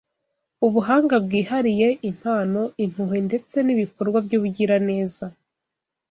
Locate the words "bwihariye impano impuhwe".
1.25-3.17